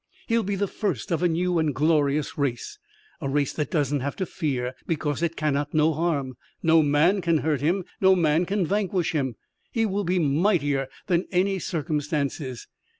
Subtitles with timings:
[0.25, 2.79] He'll be the first of a new and glorious race.
[3.21, 6.37] A race that doesn't have to fear because it cannot know harm.
[6.63, 9.35] No man can hurt him, no man can vanquish him.
[9.71, 12.67] He will be mightier than any circumstances.